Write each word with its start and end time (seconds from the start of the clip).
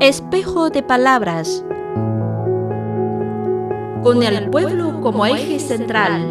Espejo 0.00 0.70
de 0.70 0.84
palabras. 0.84 1.64
Con 4.04 4.22
el 4.22 4.48
pueblo 4.48 5.00
como 5.00 5.26
eje 5.26 5.58
central. 5.58 6.22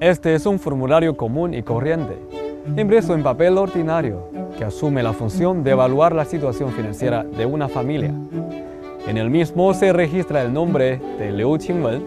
Este 0.00 0.34
es 0.34 0.46
un 0.46 0.58
formulario 0.58 1.14
común 1.18 1.52
y 1.52 1.62
corriente, 1.62 2.16
impreso 2.74 3.12
en 3.12 3.22
papel 3.22 3.58
ordinario, 3.58 4.30
que 4.56 4.64
asume 4.64 5.02
la 5.02 5.12
función 5.12 5.62
de 5.62 5.72
evaluar 5.72 6.14
la 6.14 6.24
situación 6.24 6.72
financiera 6.72 7.24
de 7.24 7.44
una 7.44 7.68
familia. 7.68 8.14
En 9.06 9.18
el 9.18 9.28
mismo 9.28 9.74
se 9.74 9.92
registra 9.92 10.40
el 10.40 10.50
nombre 10.50 10.98
de 11.18 11.30
Liu 11.30 11.58
Qingwen, 11.58 12.02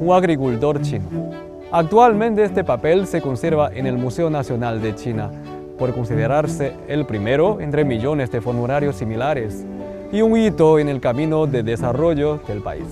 un 0.00 0.12
agricultor 0.12 0.82
chino. 0.82 1.53
Actualmente 1.76 2.44
este 2.44 2.62
papel 2.62 3.04
se 3.08 3.20
conserva 3.20 3.68
en 3.74 3.88
el 3.88 3.98
Museo 3.98 4.30
Nacional 4.30 4.80
de 4.80 4.94
China 4.94 5.32
por 5.76 5.92
considerarse 5.92 6.72
el 6.86 7.04
primero 7.04 7.60
entre 7.60 7.84
millones 7.84 8.30
de 8.30 8.40
formularios 8.40 8.94
similares 8.94 9.66
y 10.12 10.22
un 10.22 10.36
hito 10.36 10.78
en 10.78 10.88
el 10.88 11.00
camino 11.00 11.48
de 11.48 11.64
desarrollo 11.64 12.38
del 12.46 12.62
país. 12.62 12.86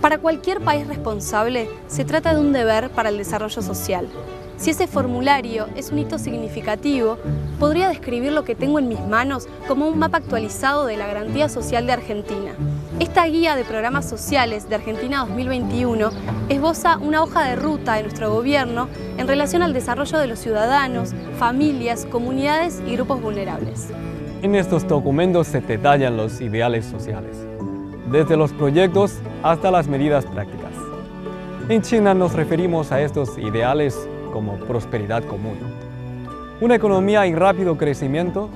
Para 0.00 0.16
cualquier 0.16 0.62
país 0.62 0.86
responsable, 0.86 1.68
se 1.88 2.06
trata 2.06 2.32
de 2.32 2.40
un 2.40 2.54
deber 2.54 2.88
para 2.88 3.10
el 3.10 3.18
desarrollo 3.18 3.60
social. 3.60 4.08
Si 4.56 4.70
ese 4.70 4.86
formulario 4.86 5.66
es 5.76 5.92
un 5.92 5.98
hito 5.98 6.18
significativo, 6.18 7.18
podría 7.60 7.90
describir 7.90 8.32
lo 8.32 8.44
que 8.44 8.54
tengo 8.54 8.78
en 8.78 8.88
mis 8.88 9.00
manos 9.00 9.46
como 9.68 9.88
un 9.88 9.98
mapa 9.98 10.16
actualizado 10.16 10.86
de 10.86 10.96
la 10.96 11.06
garantía 11.06 11.50
social 11.50 11.86
de 11.86 11.92
Argentina. 11.92 12.54
Esta 13.00 13.26
guía 13.26 13.54
de 13.54 13.64
programas 13.64 14.08
sociales 14.08 14.68
de 14.68 14.74
Argentina 14.74 15.20
2021 15.20 16.10
esboza 16.48 16.98
una 16.98 17.22
hoja 17.22 17.44
de 17.44 17.54
ruta 17.54 17.94
de 17.94 18.02
nuestro 18.02 18.32
gobierno 18.32 18.88
en 19.16 19.28
relación 19.28 19.62
al 19.62 19.72
desarrollo 19.72 20.18
de 20.18 20.26
los 20.26 20.40
ciudadanos, 20.40 21.14
familias, 21.38 22.06
comunidades 22.06 22.82
y 22.84 22.96
grupos 22.96 23.22
vulnerables. 23.22 23.86
En 24.42 24.56
estos 24.56 24.86
documentos 24.88 25.46
se 25.46 25.60
detallan 25.60 26.16
los 26.16 26.40
ideales 26.40 26.86
sociales, 26.86 27.36
desde 28.10 28.36
los 28.36 28.52
proyectos 28.52 29.20
hasta 29.44 29.70
las 29.70 29.86
medidas 29.86 30.24
prácticas. 30.26 30.72
En 31.68 31.82
China 31.82 32.14
nos 32.14 32.32
referimos 32.32 32.90
a 32.90 33.00
estos 33.00 33.38
ideales 33.38 33.96
como 34.32 34.56
prosperidad 34.56 35.22
común. 35.22 35.56
Una 36.60 36.74
economía 36.74 37.24
en 37.26 37.36
rápido 37.36 37.78
crecimiento 37.78 38.48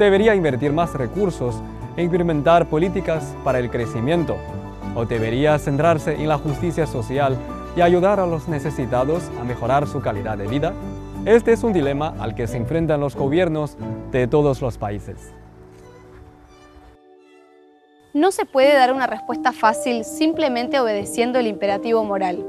debería 0.00 0.34
invertir 0.34 0.72
más 0.72 0.94
recursos 0.94 1.54
e 1.96 2.02
implementar 2.02 2.68
políticas 2.68 3.34
para 3.44 3.58
el 3.58 3.70
crecimiento, 3.70 4.36
o 4.94 5.04
debería 5.04 5.58
centrarse 5.58 6.14
en 6.14 6.28
la 6.28 6.38
justicia 6.38 6.86
social 6.86 7.36
y 7.76 7.80
ayudar 7.80 8.20
a 8.20 8.26
los 8.26 8.48
necesitados 8.48 9.30
a 9.40 9.44
mejorar 9.44 9.86
su 9.86 10.00
calidad 10.00 10.38
de 10.38 10.46
vida. 10.46 10.72
Este 11.24 11.52
es 11.52 11.62
un 11.62 11.72
dilema 11.72 12.14
al 12.18 12.34
que 12.34 12.46
se 12.46 12.56
enfrentan 12.56 13.00
los 13.00 13.16
gobiernos 13.16 13.76
de 14.12 14.26
todos 14.26 14.60
los 14.60 14.78
países. 14.78 15.32
No 18.12 18.30
se 18.30 18.46
puede 18.46 18.74
dar 18.74 18.92
una 18.92 19.08
respuesta 19.08 19.52
fácil 19.52 20.04
simplemente 20.04 20.78
obedeciendo 20.78 21.40
el 21.40 21.48
imperativo 21.48 22.04
moral. 22.04 22.46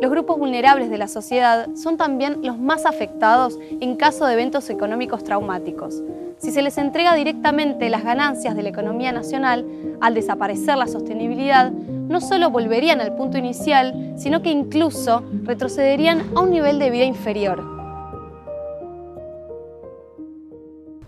Los 0.00 0.10
grupos 0.10 0.38
vulnerables 0.38 0.90
de 0.90 0.96
la 0.96 1.08
sociedad 1.08 1.68
son 1.74 1.96
también 1.96 2.38
los 2.42 2.58
más 2.58 2.86
afectados 2.86 3.58
en 3.80 3.96
caso 3.96 4.26
de 4.26 4.32
eventos 4.32 4.70
económicos 4.70 5.22
traumáticos. 5.22 6.02
Si 6.38 6.50
se 6.50 6.62
les 6.62 6.76
entrega 6.78 7.14
directamente 7.14 7.88
las 7.88 8.04
ganancias 8.04 8.54
de 8.54 8.62
la 8.62 8.68
economía 8.68 9.12
nacional, 9.12 9.66
al 10.00 10.14
desaparecer 10.14 10.76
la 10.76 10.86
sostenibilidad, 10.86 11.70
no 11.70 12.20
solo 12.20 12.50
volverían 12.50 13.00
al 13.00 13.14
punto 13.14 13.38
inicial, 13.38 14.14
sino 14.16 14.42
que 14.42 14.50
incluso 14.50 15.22
retrocederían 15.44 16.22
a 16.34 16.40
un 16.40 16.50
nivel 16.50 16.78
de 16.78 16.90
vida 16.90 17.04
inferior. 17.04 17.64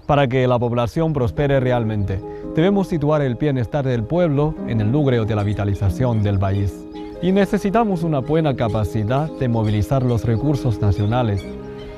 Para 0.07 0.29
que 0.29 0.47
la 0.47 0.59
población 0.59 1.13
prospere 1.13 1.59
realmente, 1.59 2.21
debemos 2.55 2.87
situar 2.89 3.23
el 3.23 3.35
bienestar 3.35 3.85
del 3.85 4.05
pueblo 4.05 4.55
en 4.69 4.81
el 4.81 4.93
núcleo 4.93 5.25
de 5.25 5.35
la 5.35 5.43
vitalización 5.43 6.23
del 6.23 6.39
país 6.39 6.87
y 7.21 7.33
necesitamos 7.33 8.05
una 8.05 8.21
buena 8.21 8.55
capacidad 8.55 9.29
de 9.29 9.49
movilizar 9.49 10.03
los 10.05 10.25
recursos 10.25 10.81
nacionales, 10.81 11.45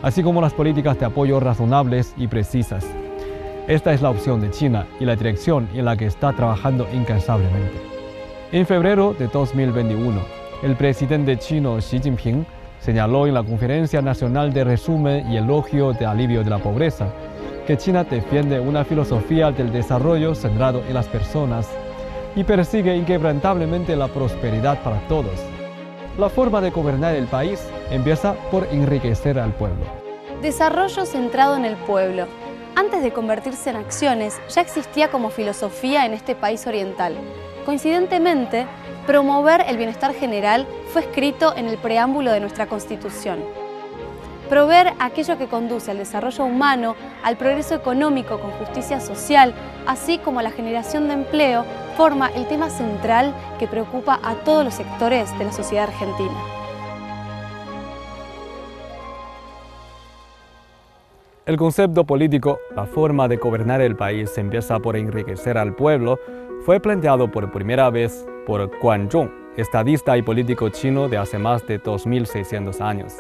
así 0.03 0.23
como 0.23 0.41
las 0.41 0.55
políticas 0.55 0.99
de 0.99 1.07
apoyo 1.07 1.39
razonables 1.39 2.15
y 2.17 2.29
precisas. 2.29 2.87
Esta 3.69 3.93
es 3.93 4.01
la 4.01 4.09
opción 4.09 4.41
de 4.41 4.51
China 4.51 4.87
y 4.99 5.05
la 5.05 5.15
dirección 5.15 5.69
en 5.75 5.85
la 5.85 5.95
que 5.95 6.07
está 6.07 6.33
trabajando 6.33 6.89
incansablemente. 6.91 7.77
En 8.51 8.65
febrero 8.65 9.13
de 9.13 9.27
2021, 9.29 10.19
el 10.63 10.75
presidente 10.75 11.37
chino 11.37 11.77
Xi 11.77 12.01
Jinping 12.01 12.47
señaló 12.81 13.27
en 13.27 13.35
la 13.35 13.43
Conferencia 13.43 14.01
Nacional 14.01 14.55
de 14.55 14.65
Resumen 14.65 15.31
y 15.31 15.37
Elogio 15.37 15.93
de 15.93 16.07
Alivio 16.07 16.43
de 16.43 16.49
la 16.49 16.59
Pobreza 16.61 17.09
que 17.67 17.77
China 17.77 18.05
defiende 18.05 18.59
una 18.59 18.87
filosofía 18.87 19.51
del 19.53 19.71
desarrollo 19.71 20.35
centrado 20.35 20.83
en 20.89 20.95
las 20.95 21.07
personas 21.07 21.69
y 22.35 22.45
persigue 22.45 22.97
inquebrantablemente 22.97 23.95
la 23.97 24.09
prosperidad 24.09 24.83
para 24.83 25.07
todos. 25.09 25.39
La 26.17 26.31
forma 26.31 26.63
de 26.63 26.71
gobernar 26.71 27.15
el 27.15 27.27
país 27.27 27.63
empieza 27.91 28.33
por 28.51 28.67
enriquecer 28.73 29.39
al 29.39 29.53
pueblo. 29.53 29.85
Desarrollo 30.41 31.05
centrado 31.05 31.59
en 31.59 31.67
el 31.67 31.77
pueblo. 31.77 32.25
Antes 32.79 33.03
de 33.03 33.13
convertirse 33.13 33.71
en 33.71 33.75
acciones, 33.77 34.41
ya 34.55 34.61
existía 34.61 35.11
como 35.11 35.31
filosofía 35.31 36.07
en 36.07 36.13
este 36.13 36.37
país 36.37 36.65
oriental. 36.65 37.17
Coincidentemente, 37.67 38.67
promover 39.05 39.65
el 39.67 39.77
bienestar 39.77 40.15
general 40.15 40.65
fue 40.93 41.03
escrito 41.03 41.57
en 41.57 41.67
el 41.67 41.77
preámbulo 41.79 42.31
de 42.31 42.39
nuestra 42.39 42.69
Constitución 42.69 43.43
proveer 44.49 44.95
aquello 44.99 45.37
que 45.37 45.47
conduce 45.47 45.91
al 45.91 45.99
desarrollo 45.99 46.45
humano, 46.47 46.97
al 47.23 47.37
progreso 47.37 47.75
económico 47.75 48.41
con 48.41 48.51
justicia 48.53 48.99
social, 48.99 49.53
así 49.87 50.17
como 50.17 50.41
a 50.41 50.43
la 50.43 50.51
generación 50.51 51.07
de 51.09 51.15
empleo, 51.15 51.67
forma 51.99 52.29
el 52.29 52.49
tema 52.49 52.71
central 52.71 53.35
que 53.59 53.67
preocupa 53.67 54.19
a 54.23 54.37
todos 54.37 54.65
los 54.65 54.73
sectores 54.73 55.37
de 55.39 55.45
la 55.45 55.53
sociedad 55.53 55.89
argentina. 55.89 56.58
El 61.49 61.57
concepto 61.57 62.05
político, 62.05 62.61
la 62.77 62.85
forma 62.85 63.27
de 63.27 63.39
gobernar 63.39 63.81
el 63.81 63.97
país 63.97 64.37
empieza 64.37 64.79
por 64.81 64.99
enriquecer 64.99 65.57
al 65.57 65.75
pueblo, 65.75 66.21
fue 66.67 66.79
planteado 66.79 67.31
por 67.31 67.51
primera 67.51 67.89
vez 67.89 68.27
por 68.47 68.71
Guan 68.83 69.11
Zhong, 69.11 69.31
estadista 69.57 70.19
y 70.19 70.21
político 70.21 70.69
chino 70.69 71.09
de 71.09 71.17
hace 71.17 71.39
más 71.39 71.67
de 71.67 71.83
2.600 71.83 72.83
años. 72.83 73.15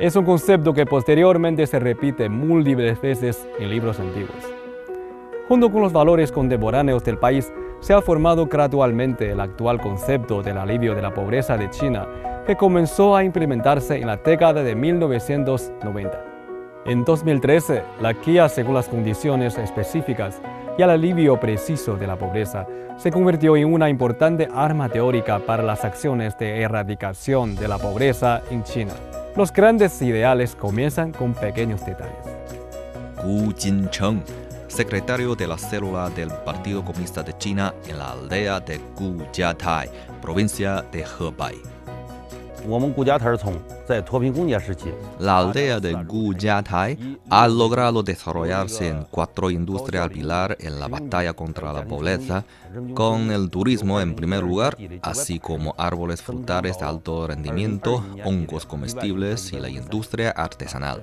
Es 0.00 0.16
un 0.16 0.24
concepto 0.24 0.74
que 0.74 0.84
posteriormente 0.84 1.64
se 1.68 1.78
repite 1.78 2.28
múltiples 2.28 3.00
veces 3.00 3.48
en 3.60 3.70
libros 3.70 4.00
antiguos. 4.00 4.52
Junto 5.46 5.70
con 5.70 5.82
los 5.82 5.92
valores 5.92 6.32
contemporáneos 6.32 7.04
del 7.04 7.18
país, 7.18 7.52
se 7.78 7.94
ha 7.94 8.02
formado 8.02 8.46
gradualmente 8.46 9.30
el 9.30 9.38
actual 9.38 9.80
concepto 9.80 10.42
del 10.42 10.58
alivio 10.58 10.92
de 10.96 11.02
la 11.02 11.14
pobreza 11.14 11.56
de 11.56 11.70
China, 11.70 12.04
que 12.44 12.56
comenzó 12.56 13.14
a 13.14 13.22
implementarse 13.22 13.94
en 13.96 14.08
la 14.08 14.16
década 14.16 14.64
de 14.64 14.74
1990. 14.74 16.27
En 16.86 17.04
2013, 17.04 17.82
la 18.00 18.12
guía 18.12 18.48
según 18.48 18.74
las 18.74 18.88
condiciones 18.88 19.58
específicas 19.58 20.40
y 20.78 20.82
el 20.82 20.90
alivio 20.90 21.38
preciso 21.38 21.96
de 21.96 22.06
la 22.06 22.16
pobreza 22.16 22.66
se 22.96 23.10
convirtió 23.10 23.56
en 23.56 23.72
una 23.72 23.88
importante 23.88 24.48
arma 24.52 24.88
teórica 24.88 25.38
para 25.40 25.62
las 25.62 25.84
acciones 25.84 26.38
de 26.38 26.62
erradicación 26.62 27.54
de 27.56 27.68
la 27.68 27.78
pobreza 27.78 28.42
en 28.50 28.62
China. 28.64 28.94
Los 29.36 29.52
grandes 29.52 30.00
ideales 30.02 30.54
comienzan 30.54 31.12
con 31.12 31.34
pequeños 31.34 31.84
detalles. 31.84 32.16
Gu 33.22 33.52
Jincheng, 33.56 34.22
secretario 34.68 35.34
de 35.34 35.46
la 35.46 35.58
célula 35.58 36.08
del 36.10 36.30
Partido 36.44 36.84
Comunista 36.84 37.22
de 37.22 37.36
China 37.36 37.74
en 37.86 37.98
la 37.98 38.12
aldea 38.12 38.60
de 38.60 38.80
Gujiatai, 38.96 39.90
provincia 40.22 40.84
de 40.90 41.04
Hebei. 41.04 41.77
La 45.18 45.38
aldea 45.38 45.80
de 45.80 45.94
Gujiatai 45.94 47.18
ha 47.30 47.48
logrado 47.48 48.02
desarrollarse 48.02 48.88
en 48.88 49.06
cuatro 49.10 49.50
industrias 49.50 50.10
pilar 50.10 50.54
en 50.60 50.78
la 50.78 50.86
batalla 50.86 51.32
contra 51.32 51.72
la 51.72 51.86
pobreza, 51.86 52.44
con 52.94 53.30
el 53.30 53.48
turismo 53.48 54.02
en 54.02 54.14
primer 54.14 54.42
lugar, 54.42 54.76
así 55.00 55.38
como 55.38 55.74
árboles 55.78 56.20
frutales 56.20 56.78
de 56.78 56.84
alto 56.84 57.26
rendimiento, 57.26 58.04
hongos 58.26 58.66
comestibles 58.66 59.50
y 59.54 59.60
la 59.60 59.70
industria 59.70 60.32
artesanal. 60.32 61.00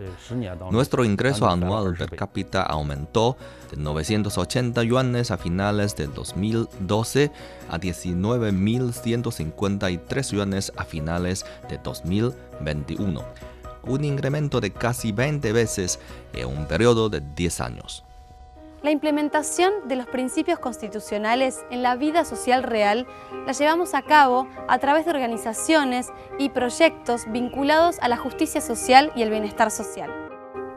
Nuestro 0.69 1.03
ingreso 1.03 1.49
anual 1.49 1.95
per 1.95 2.15
cápita 2.15 2.61
aumentó 2.61 3.37
de 3.71 3.77
980 3.77 4.83
yuanes 4.83 5.31
a 5.31 5.37
finales 5.37 5.95
del 5.95 6.13
2012 6.13 7.31
a 7.69 7.79
19.153 7.79 10.31
yuanes 10.31 10.71
a 10.77 10.83
finales 10.83 11.43
de 11.69 11.77
2021, 11.77 13.21
un 13.83 14.03
incremento 14.03 14.59
de 14.61 14.71
casi 14.71 15.11
20 15.11 15.51
veces 15.51 15.99
en 16.33 16.47
un 16.47 16.65
periodo 16.67 17.09
de 17.09 17.21
10 17.21 17.61
años. 17.61 18.05
La 18.85 18.91
implementación 18.91 19.73
de 19.87 19.95
los 19.95 20.05
principios 20.05 20.59
constitucionales 20.59 21.65
en 21.71 21.81
la 21.81 21.95
vida 21.95 22.23
social 22.23 22.61
real 22.61 23.07
la 23.47 23.51
llevamos 23.51 23.95
a 23.95 24.03
cabo 24.03 24.47
a 24.67 24.77
través 24.77 25.05
de 25.05 25.11
organizaciones 25.11 26.09
y 26.37 26.49
proyectos 26.49 27.23
vinculados 27.31 27.97
a 28.01 28.09
la 28.09 28.17
justicia 28.17 28.61
social 28.61 29.11
y 29.15 29.23
el 29.23 29.31
bienestar 29.31 29.71
social. 29.71 30.11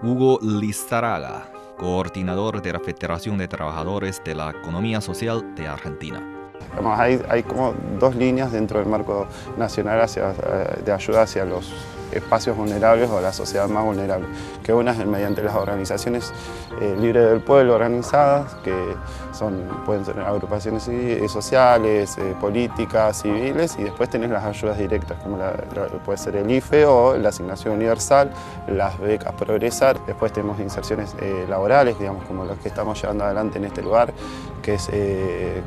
Hugo 0.02 0.38
Lizaraga, 0.40 1.50
coordinador 1.76 2.62
de 2.62 2.72
la 2.72 2.80
Federación 2.80 3.36
de 3.36 3.46
Trabajadores 3.46 4.22
de 4.24 4.34
la 4.34 4.52
Economía 4.52 5.02
Social 5.02 5.54
de 5.54 5.66
Argentina. 5.66 6.37
Hay, 6.96 7.42
como 7.42 7.74
dos 7.98 8.14
líneas 8.14 8.52
dentro 8.52 8.78
del 8.78 8.88
marco 8.88 9.26
nacional 9.56 10.06
eh, 10.16 10.82
de 10.84 10.92
ayuda 10.92 11.22
hacia 11.22 11.44
los 11.44 11.72
espacios 12.12 12.56
vulnerables 12.56 13.10
o 13.10 13.20
la 13.20 13.34
sociedad 13.34 13.68
más 13.68 13.84
vulnerable, 13.84 14.26
que 14.62 14.72
una 14.72 14.92
es 14.92 15.06
mediante 15.06 15.42
las 15.42 15.54
organizaciones 15.54 16.32
eh, 16.80 16.96
libres 16.98 17.28
del 17.28 17.40
pueblo 17.40 17.74
organizadas, 17.74 18.54
que 18.64 18.74
son, 19.32 19.62
pueden 19.84 20.06
ser 20.06 20.18
agrupaciones 20.20 20.88
sociales, 21.30 22.16
eh, 22.16 22.34
políticas, 22.40 23.20
civiles, 23.20 23.76
y 23.78 23.82
después 23.82 24.08
tenés 24.08 24.30
las 24.30 24.44
ayudas 24.44 24.78
directas, 24.78 25.18
como 25.22 25.38
puede 26.04 26.16
ser 26.16 26.36
el 26.36 26.50
IFE 26.50 26.86
o 26.86 27.16
la 27.18 27.28
asignación 27.28 27.74
universal, 27.74 28.30
las 28.68 28.98
becas 28.98 29.34
Progresar, 29.34 29.98
después 30.06 30.32
tenemos 30.32 30.58
inserciones 30.60 31.14
laborales, 31.48 31.98
digamos, 31.98 32.24
como 32.24 32.44
las 32.44 32.58
que 32.58 32.68
estamos 32.68 33.00
llevando 33.00 33.24
adelante 33.24 33.58
en 33.58 33.66
este 33.66 33.82
lugar, 33.82 34.12
que 34.62 34.74
es 34.74 34.90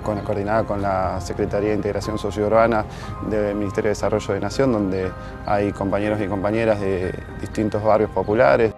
con, 0.03 0.19
coordinada 0.21 0.63
con 0.63 0.81
la 0.81 1.19
Secretaría 1.21 1.69
de 1.69 1.75
Integración 1.75 2.17
Sociourbana 2.17 2.85
del 3.29 3.55
Ministerio 3.55 3.89
de 3.89 3.95
Desarrollo 3.95 4.33
de 4.33 4.39
Nación, 4.39 4.71
donde 4.71 5.11
hay 5.45 5.71
compañeros 5.71 6.19
y 6.21 6.27
compañeras 6.27 6.79
de 6.79 7.13
distintos 7.39 7.83
barrios 7.83 8.09
populares. 8.11 8.73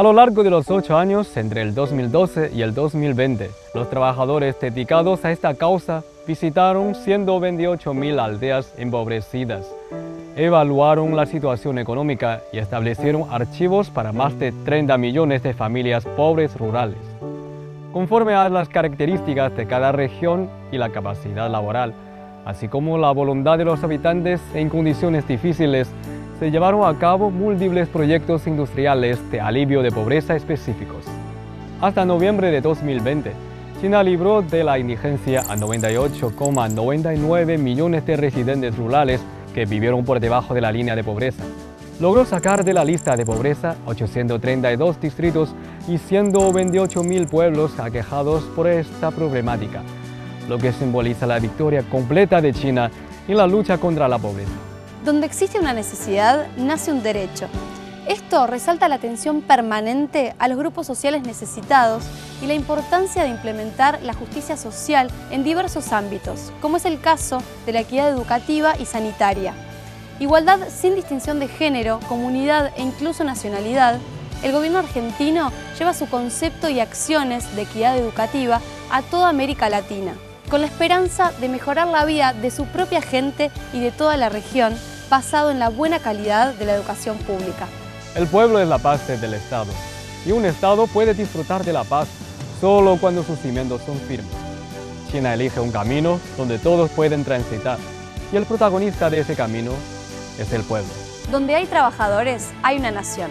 A 0.00 0.02
lo 0.02 0.14
largo 0.14 0.42
de 0.42 0.48
los 0.48 0.70
ocho 0.70 0.96
años, 0.96 1.36
entre 1.36 1.60
el 1.60 1.74
2012 1.74 2.52
y 2.54 2.62
el 2.62 2.72
2020, 2.72 3.50
los 3.74 3.90
trabajadores 3.90 4.58
dedicados 4.58 5.24
a 5.26 5.30
esta 5.30 5.52
causa 5.54 6.02
visitaron 6.26 6.94
128.000 6.94 8.18
aldeas 8.18 8.72
empobrecidas, 8.78 9.66
evaluaron 10.40 11.14
la 11.14 11.26
situación 11.26 11.78
económica 11.78 12.40
y 12.50 12.56
establecieron 12.56 13.26
archivos 13.30 13.90
para 13.90 14.10
más 14.10 14.38
de 14.38 14.52
30 14.52 14.96
millones 14.96 15.42
de 15.42 15.52
familias 15.52 16.06
pobres 16.16 16.56
rurales. 16.56 16.96
Conforme 17.92 18.32
a 18.32 18.48
las 18.48 18.70
características 18.70 19.54
de 19.54 19.66
cada 19.66 19.92
región 19.92 20.48
y 20.72 20.78
la 20.78 20.88
capacidad 20.88 21.50
laboral, 21.50 21.92
así 22.46 22.68
como 22.68 22.96
la 22.96 23.10
voluntad 23.10 23.58
de 23.58 23.66
los 23.66 23.84
habitantes 23.84 24.40
en 24.54 24.70
condiciones 24.70 25.28
difíciles, 25.28 25.90
se 26.38 26.50
llevaron 26.50 26.88
a 26.88 26.98
cabo 26.98 27.30
múltiples 27.30 27.88
proyectos 27.88 28.46
industriales 28.46 29.30
de 29.30 29.42
alivio 29.42 29.82
de 29.82 29.92
pobreza 29.92 30.36
específicos. 30.36 31.04
Hasta 31.82 32.06
noviembre 32.06 32.50
de 32.50 32.62
2020, 32.62 33.32
China 33.82 34.02
libró 34.02 34.40
de 34.40 34.64
la 34.64 34.78
indigencia 34.78 35.42
a 35.50 35.56
98,99 35.56 37.58
millones 37.58 38.06
de 38.06 38.16
residentes 38.16 38.78
rurales 38.78 39.20
que 39.54 39.66
vivieron 39.66 40.04
por 40.04 40.20
debajo 40.20 40.54
de 40.54 40.60
la 40.60 40.72
línea 40.72 40.96
de 40.96 41.04
pobreza. 41.04 41.42
Logró 42.00 42.24
sacar 42.24 42.64
de 42.64 42.72
la 42.72 42.84
lista 42.84 43.16
de 43.16 43.26
pobreza 43.26 43.76
832 43.86 45.00
distritos 45.00 45.54
y 45.86 45.98
128 45.98 47.02
mil 47.02 47.26
pueblos 47.26 47.78
aquejados 47.78 48.44
por 48.56 48.66
esta 48.66 49.10
problemática, 49.10 49.82
lo 50.48 50.58
que 50.58 50.72
simboliza 50.72 51.26
la 51.26 51.38
victoria 51.38 51.82
completa 51.82 52.40
de 52.40 52.54
China 52.54 52.90
en 53.28 53.36
la 53.36 53.46
lucha 53.46 53.78
contra 53.78 54.08
la 54.08 54.18
pobreza. 54.18 54.52
Donde 55.04 55.26
existe 55.26 55.58
una 55.58 55.72
necesidad, 55.72 56.46
nace 56.56 56.92
un 56.92 57.02
derecho. 57.02 57.48
Esto 58.10 58.48
resalta 58.48 58.88
la 58.88 58.96
atención 58.96 59.40
permanente 59.40 60.34
a 60.40 60.48
los 60.48 60.58
grupos 60.58 60.84
sociales 60.84 61.22
necesitados 61.22 62.02
y 62.42 62.46
la 62.46 62.54
importancia 62.54 63.22
de 63.22 63.28
implementar 63.28 64.00
la 64.02 64.14
justicia 64.14 64.56
social 64.56 65.08
en 65.30 65.44
diversos 65.44 65.92
ámbitos, 65.92 66.50
como 66.60 66.78
es 66.78 66.86
el 66.86 67.00
caso 67.00 67.40
de 67.66 67.72
la 67.72 67.82
equidad 67.82 68.08
educativa 68.08 68.74
y 68.76 68.86
sanitaria. 68.86 69.54
Igualdad 70.18 70.58
sin 70.70 70.96
distinción 70.96 71.38
de 71.38 71.46
género, 71.46 72.00
comunidad 72.08 72.72
e 72.76 72.82
incluso 72.82 73.22
nacionalidad, 73.22 74.00
el 74.42 74.50
gobierno 74.50 74.80
argentino 74.80 75.52
lleva 75.78 75.94
su 75.94 76.08
concepto 76.08 76.68
y 76.68 76.80
acciones 76.80 77.54
de 77.54 77.62
equidad 77.62 77.96
educativa 77.96 78.60
a 78.90 79.02
toda 79.02 79.28
América 79.28 79.68
Latina 79.68 80.14
con 80.50 80.62
la 80.62 80.66
esperanza 80.66 81.30
de 81.40 81.48
mejorar 81.48 81.86
la 81.86 82.04
vida 82.04 82.32
de 82.32 82.50
su 82.50 82.64
propia 82.64 83.02
gente 83.02 83.52
y 83.72 83.78
de 83.78 83.92
toda 83.92 84.16
la 84.16 84.30
región, 84.30 84.74
basado 85.08 85.52
en 85.52 85.60
la 85.60 85.68
buena 85.68 86.00
calidad 86.00 86.54
de 86.54 86.64
la 86.64 86.74
educación 86.74 87.16
pública. 87.18 87.68
El 88.16 88.26
pueblo 88.26 88.58
es 88.58 88.66
la 88.66 88.78
paz 88.78 89.06
del 89.06 89.34
Estado, 89.34 89.70
y 90.26 90.32
un 90.32 90.44
Estado 90.44 90.88
puede 90.88 91.14
disfrutar 91.14 91.64
de 91.64 91.72
la 91.72 91.84
paz 91.84 92.08
solo 92.60 92.98
cuando 93.00 93.22
sus 93.22 93.38
cimientos 93.38 93.82
son 93.86 93.98
firmes. 94.00 94.32
China 95.12 95.34
elige 95.34 95.60
un 95.60 95.70
camino 95.70 96.18
donde 96.36 96.58
todos 96.58 96.90
pueden 96.90 97.24
transitar, 97.24 97.78
y 98.32 98.36
el 98.36 98.46
protagonista 98.46 99.10
de 99.10 99.20
ese 99.20 99.36
camino 99.36 99.70
es 100.40 100.52
el 100.52 100.62
pueblo. 100.62 100.88
Donde 101.30 101.54
hay 101.54 101.66
trabajadores, 101.66 102.48
hay 102.64 102.78
una 102.78 102.90
nación. 102.90 103.30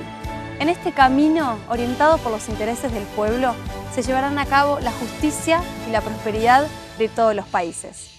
En 0.59 0.69
este 0.69 0.93
camino, 0.93 1.57
orientado 1.69 2.17
por 2.17 2.31
los 2.31 2.47
intereses 2.47 2.93
del 2.93 3.03
pueblo, 3.03 3.55
se 3.93 4.01
llevarán 4.01 4.39
a 4.39 4.45
cabo 4.45 4.79
la 4.79 4.91
justicia 4.93 5.61
y 5.89 5.91
la 5.91 5.99
prosperidad 5.99 6.65
de 6.97 7.09
todos 7.09 7.35
los 7.35 7.45
países. 7.47 8.18